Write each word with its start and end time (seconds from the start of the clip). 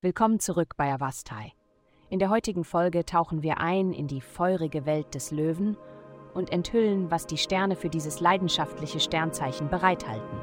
Willkommen 0.00 0.38
zurück 0.38 0.74
bei 0.76 0.92
Avastai. 0.92 1.52
In 2.10 2.18
der 2.18 2.28
heutigen 2.28 2.64
Folge 2.64 3.06
tauchen 3.06 3.42
wir 3.42 3.58
ein 3.58 3.92
in 3.92 4.06
die 4.06 4.20
feurige 4.20 4.84
Welt 4.84 5.14
des 5.14 5.30
Löwen 5.30 5.78
und 6.34 6.52
enthüllen, 6.52 7.10
was 7.10 7.26
die 7.26 7.38
Sterne 7.38 7.74
für 7.74 7.88
dieses 7.88 8.20
leidenschaftliche 8.20 9.00
Sternzeichen 9.00 9.70
bereithalten. 9.70 10.38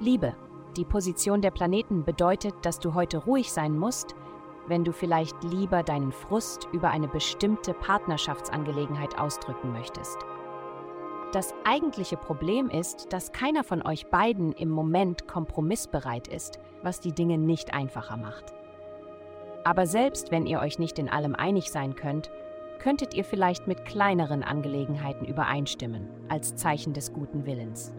Liebe. 0.00 0.36
Die 0.76 0.84
Position 0.84 1.40
der 1.40 1.50
Planeten 1.50 2.04
bedeutet, 2.04 2.54
dass 2.62 2.78
du 2.78 2.94
heute 2.94 3.18
ruhig 3.18 3.50
sein 3.50 3.76
musst, 3.76 4.14
wenn 4.68 4.84
du 4.84 4.92
vielleicht 4.92 5.42
lieber 5.42 5.82
deinen 5.82 6.12
Frust 6.12 6.68
über 6.72 6.90
eine 6.90 7.08
bestimmte 7.08 7.74
Partnerschaftsangelegenheit 7.74 9.18
ausdrücken 9.18 9.72
möchtest. 9.72 10.18
Das 11.36 11.52
eigentliche 11.64 12.16
Problem 12.16 12.70
ist, 12.70 13.12
dass 13.12 13.30
keiner 13.30 13.62
von 13.62 13.82
euch 13.82 14.06
beiden 14.06 14.52
im 14.52 14.70
Moment 14.70 15.28
kompromissbereit 15.28 16.28
ist, 16.28 16.58
was 16.82 16.98
die 16.98 17.12
Dinge 17.12 17.36
nicht 17.36 17.74
einfacher 17.74 18.16
macht. 18.16 18.54
Aber 19.62 19.86
selbst 19.86 20.30
wenn 20.30 20.46
ihr 20.46 20.60
euch 20.60 20.78
nicht 20.78 20.98
in 20.98 21.10
allem 21.10 21.34
einig 21.34 21.70
sein 21.70 21.94
könnt, 21.94 22.30
könntet 22.78 23.12
ihr 23.12 23.22
vielleicht 23.22 23.66
mit 23.66 23.84
kleineren 23.84 24.42
Angelegenheiten 24.42 25.26
übereinstimmen, 25.26 26.08
als 26.30 26.56
Zeichen 26.56 26.94
des 26.94 27.12
guten 27.12 27.44
Willens. 27.44 27.92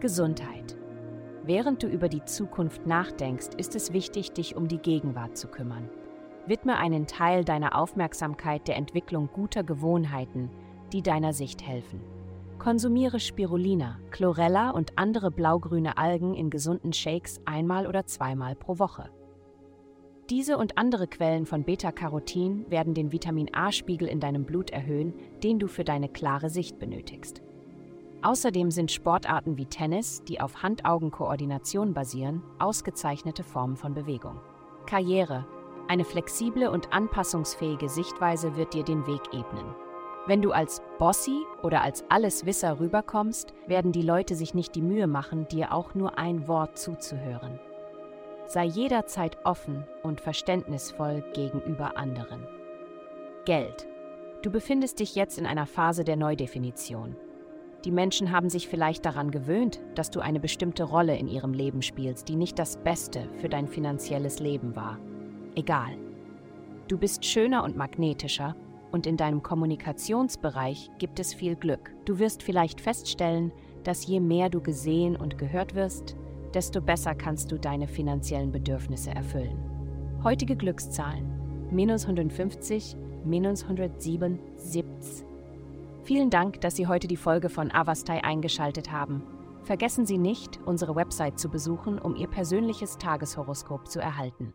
Gesundheit. 0.00 0.76
Während 1.44 1.84
du 1.84 1.86
über 1.86 2.08
die 2.08 2.24
Zukunft 2.24 2.88
nachdenkst, 2.88 3.50
ist 3.56 3.76
es 3.76 3.92
wichtig, 3.92 4.32
dich 4.32 4.56
um 4.56 4.66
die 4.66 4.78
Gegenwart 4.78 5.36
zu 5.36 5.46
kümmern. 5.46 5.88
Widme 6.48 6.76
einen 6.76 7.06
Teil 7.06 7.44
deiner 7.44 7.78
Aufmerksamkeit 7.78 8.66
der 8.66 8.78
Entwicklung 8.78 9.30
guter 9.32 9.62
Gewohnheiten, 9.62 10.50
die 10.92 11.02
deiner 11.02 11.32
Sicht 11.32 11.64
helfen. 11.64 12.00
Konsumiere 12.62 13.18
Spirulina, 13.18 13.98
Chlorella 14.12 14.70
und 14.70 14.96
andere 14.96 15.32
blaugrüne 15.32 15.98
Algen 15.98 16.32
in 16.34 16.48
gesunden 16.48 16.92
Shakes 16.92 17.40
einmal 17.44 17.88
oder 17.88 18.06
zweimal 18.06 18.54
pro 18.54 18.78
Woche. 18.78 19.10
Diese 20.30 20.56
und 20.56 20.78
andere 20.78 21.08
Quellen 21.08 21.44
von 21.44 21.64
Beta-Carotin 21.64 22.70
werden 22.70 22.94
den 22.94 23.10
Vitamin 23.10 23.52
A-Spiegel 23.52 24.06
in 24.06 24.20
deinem 24.20 24.44
Blut 24.44 24.70
erhöhen, 24.70 25.12
den 25.42 25.58
du 25.58 25.66
für 25.66 25.82
deine 25.82 26.08
klare 26.08 26.50
Sicht 26.50 26.78
benötigst. 26.78 27.42
Außerdem 28.22 28.70
sind 28.70 28.92
Sportarten 28.92 29.58
wie 29.58 29.66
Tennis, 29.66 30.22
die 30.22 30.40
auf 30.40 30.62
Hand-Augen-Koordination 30.62 31.94
basieren, 31.94 32.44
ausgezeichnete 32.60 33.42
Formen 33.42 33.74
von 33.74 33.92
Bewegung. 33.92 34.40
Karriere. 34.86 35.44
Eine 35.88 36.04
flexible 36.04 36.68
und 36.68 36.92
anpassungsfähige 36.92 37.88
Sichtweise 37.88 38.54
wird 38.54 38.72
dir 38.72 38.84
den 38.84 39.04
Weg 39.08 39.22
ebnen. 39.32 39.74
Wenn 40.24 40.40
du 40.40 40.52
als 40.52 40.80
Bossy 41.00 41.40
oder 41.62 41.82
als 41.82 42.04
Alleswisser 42.08 42.78
rüberkommst, 42.78 43.54
werden 43.66 43.90
die 43.90 44.02
Leute 44.02 44.36
sich 44.36 44.54
nicht 44.54 44.76
die 44.76 44.82
Mühe 44.82 45.08
machen, 45.08 45.48
dir 45.48 45.72
auch 45.72 45.96
nur 45.96 46.16
ein 46.16 46.46
Wort 46.46 46.78
zuzuhören. 46.78 47.58
Sei 48.46 48.64
jederzeit 48.64 49.36
offen 49.44 49.84
und 50.04 50.20
verständnisvoll 50.20 51.24
gegenüber 51.34 51.96
anderen. 51.96 52.46
Geld. 53.44 53.88
Du 54.42 54.50
befindest 54.50 55.00
dich 55.00 55.16
jetzt 55.16 55.38
in 55.38 55.46
einer 55.46 55.66
Phase 55.66 56.04
der 56.04 56.16
Neudefinition. 56.16 57.16
Die 57.84 57.90
Menschen 57.90 58.30
haben 58.30 58.48
sich 58.48 58.68
vielleicht 58.68 59.04
daran 59.04 59.32
gewöhnt, 59.32 59.80
dass 59.96 60.10
du 60.10 60.20
eine 60.20 60.38
bestimmte 60.38 60.84
Rolle 60.84 61.16
in 61.16 61.26
ihrem 61.26 61.52
Leben 61.52 61.82
spielst, 61.82 62.28
die 62.28 62.36
nicht 62.36 62.60
das 62.60 62.76
Beste 62.76 63.28
für 63.40 63.48
dein 63.48 63.66
finanzielles 63.66 64.38
Leben 64.38 64.76
war. 64.76 64.98
Egal. 65.56 65.96
Du 66.86 66.96
bist 66.96 67.24
schöner 67.24 67.64
und 67.64 67.76
magnetischer 67.76 68.54
und 68.92 69.06
in 69.06 69.16
deinem 69.16 69.42
Kommunikationsbereich 69.42 70.90
gibt 70.98 71.18
es 71.18 71.34
viel 71.34 71.56
Glück. 71.56 71.92
Du 72.04 72.18
wirst 72.18 72.42
vielleicht 72.42 72.80
feststellen, 72.80 73.52
dass 73.84 74.06
je 74.06 74.20
mehr 74.20 74.50
du 74.50 74.60
gesehen 74.60 75.16
und 75.16 75.38
gehört 75.38 75.74
wirst, 75.74 76.16
desto 76.54 76.80
besser 76.80 77.14
kannst 77.14 77.50
du 77.50 77.58
deine 77.58 77.88
finanziellen 77.88 78.52
Bedürfnisse 78.52 79.10
erfüllen. 79.10 79.58
Heutige 80.22 80.54
Glückszahlen: 80.54 81.68
minus 81.70 82.04
150, 82.04 82.96
minus 83.24 83.62
177. 83.64 85.26
Vielen 86.04 86.30
Dank, 86.30 86.60
dass 86.60 86.76
Sie 86.76 86.86
heute 86.86 87.08
die 87.08 87.16
Folge 87.16 87.48
von 87.48 87.72
Avastai 87.72 88.22
eingeschaltet 88.22 88.92
haben. 88.92 89.22
Vergessen 89.62 90.04
Sie 90.04 90.18
nicht, 90.18 90.58
unsere 90.66 90.96
Website 90.96 91.38
zu 91.38 91.48
besuchen, 91.48 91.98
um 91.98 92.16
Ihr 92.16 92.26
persönliches 92.26 92.98
Tageshoroskop 92.98 93.88
zu 93.88 94.00
erhalten. 94.00 94.52